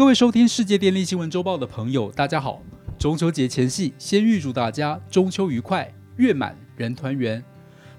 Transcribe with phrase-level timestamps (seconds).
[0.00, 2.62] 各位收听世界电力新闻周报的朋友，大家好！
[2.98, 7.44] 中秋节前夕，先预祝大家中秋愉快，月满人团圆。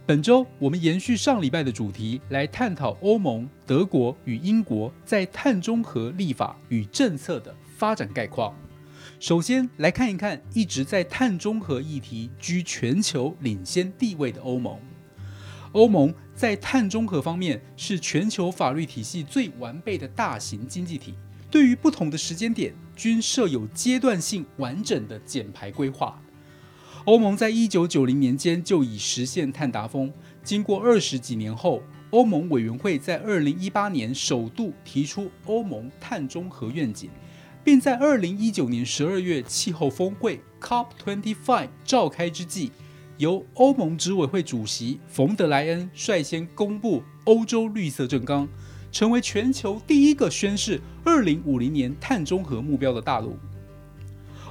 [0.03, 8.51] 本周我们延续上礼拜的主题，来探讨欧盟、德国与英国在碳中和立法与政策的发展概况。
[9.19, 14.75] 首先来看一看一直在碳中和议题居全球领先地位的欧盟。
[15.73, 21.13] 欧盟在碳中和方面是全球法律体系最完备的大型经济体。
[21.51, 26.19] 对于不同的时间点，均设有阶段性完整的减排规划。
[27.03, 37.09] 欧盟在一九九零年间就已实现碳达峰，经过二十几年后，欧盟委员会在二零一八年首度提出欧盟碳中和愿景，
[37.65, 42.71] 并在二零一九年十二月气候峰会 （COP25） 召开之际，
[43.17, 48.47] 由欧盟执委会主席冯德莱恩率先公布欧洲绿色政纲。
[48.91, 53.37] 成为全球第一个宣誓二零五零年碳中和目标的大陆。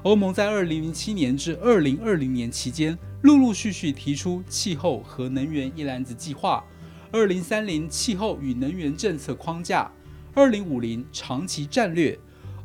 [0.03, 6.65] 欧盟在二零零七年至二零二零年期间，陆陆续续提出气候和能源一揽子计划、
[7.13, 9.93] 二零三零气候与能源政策框架、
[10.33, 12.19] 二零五零长期战略、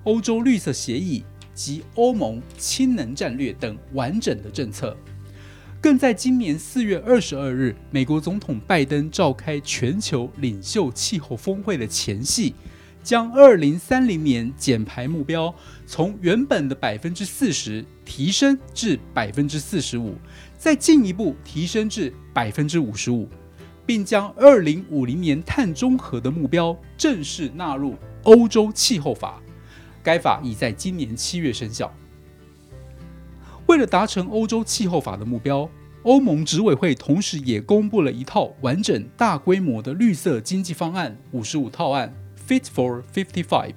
[0.05, 4.95] 欧洲绿色协议及欧盟氢能战略等完整的政策。
[5.85, 12.55] 更在今年四月二十二日，美国总统拜登召开全球领袖气候峰会的前夕，
[13.03, 15.53] 将二零三零年减排目标
[15.85, 20.15] 从原本的百分之四十提升至百分之四十五，
[20.57, 23.29] 再进一步提升至百分之五十五，
[23.85, 29.39] 并将二零五零年碳中和的目标正式纳入欧洲气候法。
[30.01, 31.95] 该法已在今年七月生效。
[33.75, 35.69] 为了达成欧洲气候法的目标，
[36.03, 42.15] 欧盟执委会同时也公布了一套完整、大规模的绿色经济方案——五十五套案
[42.47, 43.73] （Fit for Fifty Five），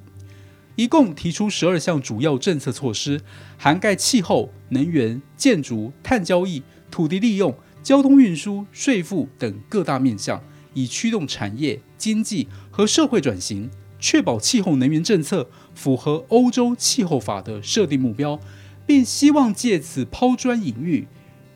[0.77, 3.21] 一共提出十二项主要政策措施，
[3.57, 6.63] 涵盖气候、能源、建筑、碳交易、
[6.93, 7.53] 土地利用、
[7.83, 10.41] 交通运输、税负等各大面向，
[10.75, 13.69] 以驱动产业、经济和社会转型，
[13.99, 18.39] 确保气候能源政策符合欧洲气候法的设定目标。
[18.89, 21.07] 并希望借此抛砖引玉，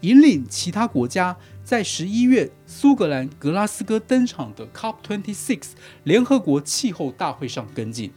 [0.03, 1.35] 引领其他国家
[1.65, 5.63] 在十一月苏格兰格拉斯哥登场的 COP26
[6.05, 8.13] 联合国气候大会上跟进。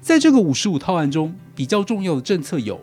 [0.00, 2.80] 在这个五十五套案中，比较重要的政策有：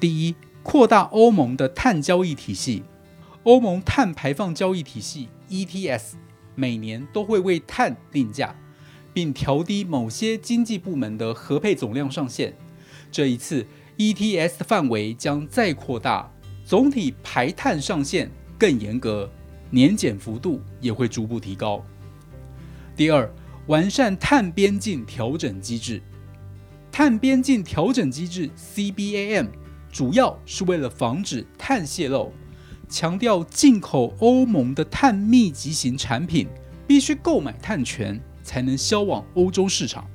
[0.00, 0.34] 第一，
[0.64, 2.82] 扩大欧盟的碳交易体系。
[3.44, 6.14] 欧盟碳排放交易体系 ETS
[6.56, 8.56] 每年都会为碳定价，
[9.12, 12.56] 并调低某些经济部门的核配总量上限。
[13.12, 13.64] 这一次。
[13.98, 16.30] ETS 的范围将再扩大，
[16.64, 19.30] 总体排碳上限更严格，
[19.70, 21.84] 年减幅度也会逐步提高。
[22.96, 23.30] 第二，
[23.66, 26.02] 完善碳边境调整机制。
[26.90, 29.48] 碳边境调整机制 （CBAM）
[29.90, 32.32] 主要是为了防止碳泄漏，
[32.88, 36.48] 强调进口欧盟的碳密集型产品
[36.86, 40.06] 必须购买碳权才能销往欧洲市场。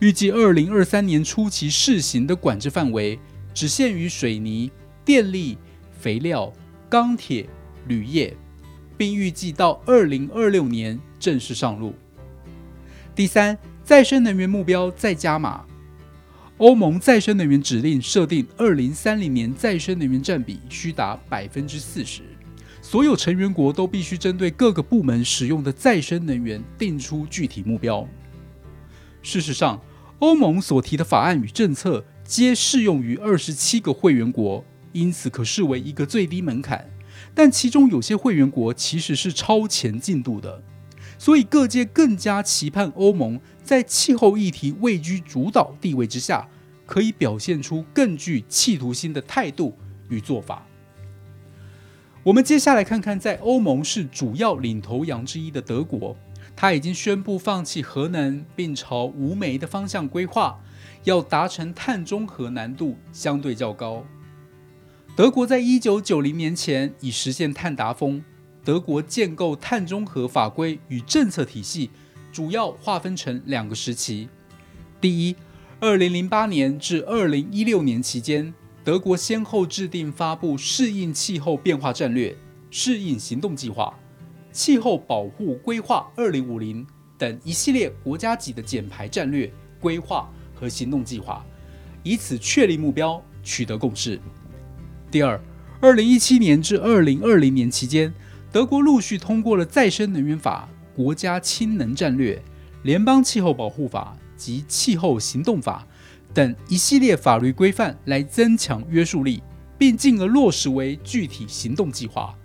[0.00, 3.18] 预计二零二三年初期试行的管制范围
[3.52, 4.70] 只限于水泥、
[5.04, 5.58] 电力、
[5.98, 6.52] 肥料、
[6.88, 7.48] 钢铁、
[7.88, 8.36] 铝业，
[8.96, 11.94] 并预计到二零二六年正式上路。
[13.12, 15.64] 第三，再生能源目标再加码。
[16.58, 22.22] 欧盟再生能源指令设定，二零三零年再生能源占比需达百分之四十，
[22.80, 28.06] 所有成员国都必须针对各个部门使用的再生能源定出具体目标。
[29.22, 29.80] 事实上，
[30.20, 36.90] 欧盟所提的法案与政策皆适用于二十七个会员国，因此可视为一个最低门槛。
[37.34, 40.60] 但其中有些会员国其实是超前进度的，
[41.18, 46.48] 所以各界更加期盼欧盟在气候议题位居主导地位之下，
[46.84, 49.76] 可以表现出更具企图心的态度
[50.08, 50.66] 与做法。
[52.24, 56.16] 我们接下来看看，在欧盟是主要领头羊之一的德国。
[56.60, 60.58] 他已经宣布放弃核能，并朝无煤的方向规划，
[61.04, 64.04] 要达成碳中和难度相对较高。
[65.14, 68.20] 德国在一九九零年前已实现碳达峰。
[68.64, 71.90] 德国建构碳中和法规与政策体系，
[72.32, 74.28] 主要划分成两个时期：
[75.00, 75.36] 第一，
[75.78, 78.52] 二零零八年至二零一六年期间，
[78.82, 82.36] 德国先后制定发布适应气候变化战略、
[82.68, 83.96] 适应行动计划。
[84.52, 86.86] 气候保护规划二零五零
[87.16, 91.44] 等一系列国家级的减排战略规划和行动计划，
[92.02, 94.20] 以此确立目标，取得共识。
[95.10, 95.40] 第二，
[95.80, 98.12] 二零一七年至二零二零年期间，
[98.50, 102.42] 德国陆续通过了再生能源法、国家氢能战略、
[102.82, 105.86] 联邦气候保护法、及气候行动法
[106.32, 109.42] 等一系列法律规范来增强约束力，
[109.76, 112.36] 并进而落实为具体行动计划。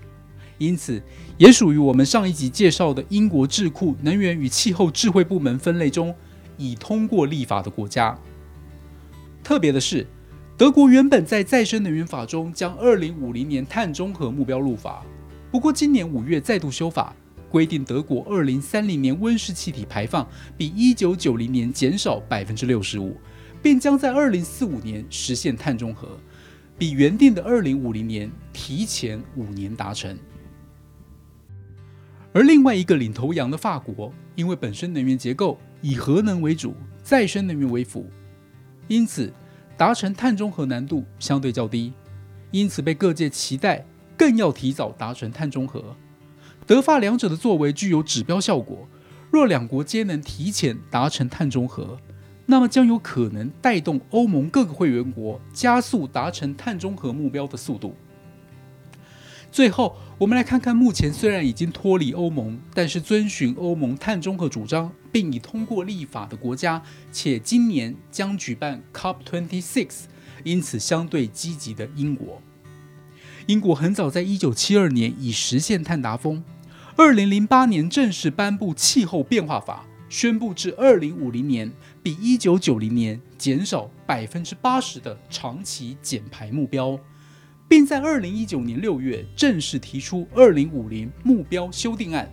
[0.63, 1.01] 因此，
[1.37, 6.15] 也属于我们上一集介绍的英国智库能源与气候智慧部门分类中
[6.57, 8.17] 已通过立法的国家。
[9.43, 10.07] 特别的是，
[10.57, 15.05] 德国原本在再生能源法中将2050年碳中和目标入法，
[15.51, 17.13] 不过今年五月再度修法，
[17.49, 20.25] 规定德国2030年温室气体排放
[20.57, 23.13] 比1990年减少65%，
[23.61, 26.17] 并将在2045年实现碳中和，
[26.77, 30.17] 比原定的2050年提前五年达成。
[32.33, 38.09] 而另外一个领头羊的法国，因为本身能源结构以核能为主，再生能源为辅，
[38.87, 39.31] 因此
[39.77, 41.93] 达成碳中和难度相对较低，
[42.49, 43.85] 因此被各界期待
[44.17, 45.95] 更要提早达成碳中和。
[46.65, 48.87] 德法两者的作为具有指标效果，
[49.29, 51.99] 若两国皆能提前达成碳中和，
[52.47, 57.95] 那么将有可能带动欧盟各个会员国加速达成碳中和目标的速度。
[59.53, 70.05] 最后，我们来看看目前虽然已经脱离欧盟，但是遵循欧盟碳中和主张并已通过立法的国家，且今年将举办 COP26，
[70.43, 72.41] 因此相对积极的英国。
[73.45, 76.43] 英国很早在1972年已实现碳达峰
[76.97, 81.71] ，2008年正式颁布气候变化法，宣布至2050年
[82.01, 86.99] 比1990年减少80%的长期减排目标。
[87.75, 92.31] 并在二零一九年六月正式提出二零五零目标修订案，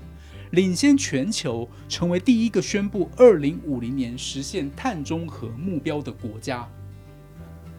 [0.50, 6.68] 领先全球，成为第一个宣布二零五零年实现碳中和目标的国家。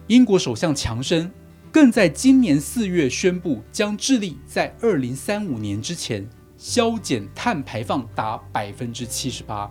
[0.08, 1.30] 英国首相强生
[1.70, 6.28] 更在今年四月宣布，将致力在二零三五年之前
[6.58, 9.70] 削减碳排放达百分之七十八，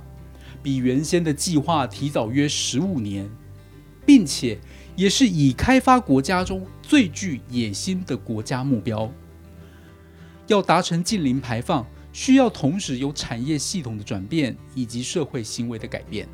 [0.64, 3.30] 比原先的计划提早约十五年，
[4.06, 4.60] 并且。
[4.94, 9.10] 也是已开发国家中最具野心的国家目标。
[10.48, 16.28] 要达成近零排放，需要同时有产业系统的转变以及社会行为的改变。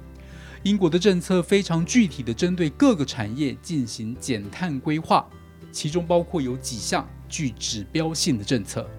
[0.63, 5.25] 英国的政策非常具体的针对各个产业进行减碳规划，
[5.71, 8.89] 其中包括有几项具指标性的政策：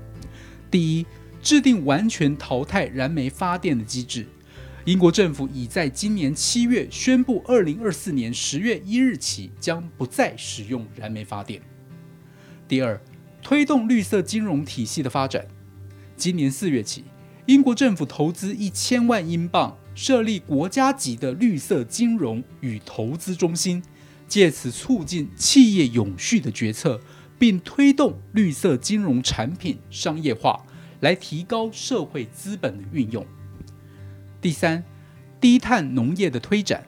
[0.71, 1.07] 第一，
[1.43, 4.25] 制定完全淘汰燃煤发电的机制。
[4.89, 11.61] 英国政府已在今年七月宣布，二零二四年十月一日起将不再使用燃煤发电。
[12.67, 12.99] 第二，
[13.43, 15.47] 推动绿色金融体系的发展。
[16.17, 17.05] 今年四月起，
[17.45, 23.83] 英国政府投资一千万英镑，设立国家级的绿色金融与投资中心，
[24.27, 26.99] 借此促进企业永续的决策，
[27.39, 30.65] 并推动绿色金融产品商业化，
[31.01, 33.27] 来提高社会资本的运用。
[34.41, 34.85] 第三，
[35.41, 36.87] 低碳农业的推展，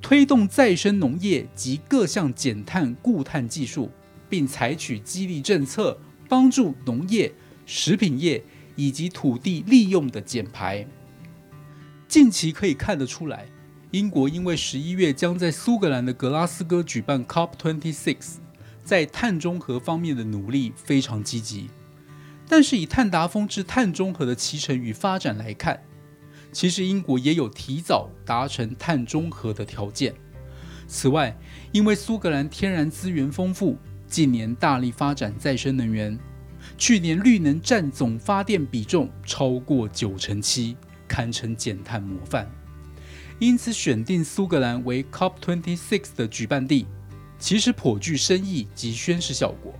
[0.00, 3.90] 推动再生农业及各项减碳固碳技术，
[4.28, 5.98] 并采取激励政策，
[6.28, 7.32] 帮助农业、
[7.66, 8.44] 食品业
[8.76, 10.86] 以及土地利用的减排。
[12.06, 13.46] 近期可以看得出来，
[13.90, 18.36] 英国因为十一月将在苏格兰的格拉斯哥举办 COP26，
[18.84, 21.68] 在碳中和方面的努力非常积极。
[22.48, 25.82] 但是以碳达峰至碳中和的脐程与发展来看，
[26.52, 30.14] 其实英国也有提早达成碳中和的条件。
[30.86, 31.34] 此外，
[31.72, 36.18] 因为苏格兰天然资源丰富，近年大力发展再生能源，
[36.76, 40.76] 去年绿能占总发电比重超过九成七，
[41.08, 42.46] 堪称减碳模范。
[43.38, 46.86] 因此，选定苏格兰为 COP26 的举办地，
[47.38, 49.72] 其实颇具深意及宣示效果。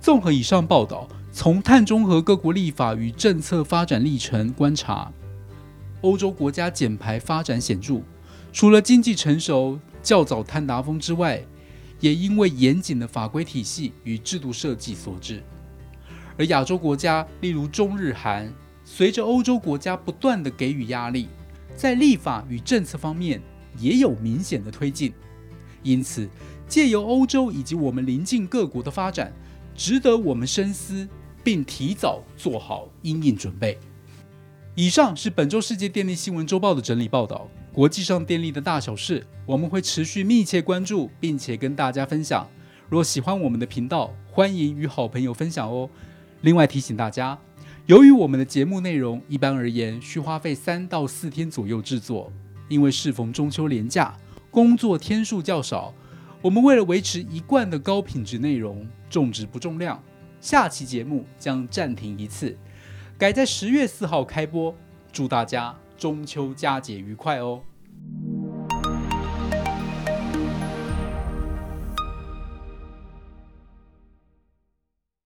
[0.00, 5.12] 综合以上报道，从碳中和各国立法与政策发展历程观察。
[6.02, 8.02] 欧洲国家减排发展显著，
[8.52, 11.42] 除了经济成熟、较早碳达峰之外，
[12.00, 15.42] 也因为严谨的法规体系与制度设计所致。
[16.36, 18.52] 而亚洲国家，例如中日韩，
[18.84, 21.28] 随着欧洲国家不断的给予压力，
[21.76, 23.40] 在立法与政策方面
[23.78, 25.12] 也有明显的推进。
[25.84, 26.28] 因此，
[26.66, 29.32] 借由欧洲以及我们邻近各国的发展，
[29.76, 31.08] 值得我们深思，
[31.44, 33.78] 并提早做好应应准备。
[34.74, 37.46] 以上是本周世界电力新闻周报的整理报道。
[37.74, 42.48] 国际上电力的大小事，我们会持续密切关注，并且跟大家分享。
[42.88, 45.90] 若喜欢我们的频道，欢迎与好朋友分享哦。
[46.40, 47.38] 另外提醒大家，
[47.84, 52.32] 由于我们的节目内容一般而言需花费三到四天左右制作，
[52.70, 54.16] 因为适逢中秋连假，
[54.50, 55.92] 工作天数较少，
[56.40, 60.02] 我们为了维持一贯的高品质内容，重质不重量，
[60.40, 62.56] 下期节目将暂停一次。
[63.22, 64.74] 改在十月四号开播，
[65.12, 67.62] 祝大家中秋佳节愉快哦！